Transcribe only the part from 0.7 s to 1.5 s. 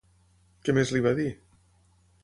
més li va dir?